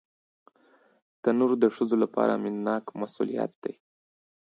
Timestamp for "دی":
3.63-3.73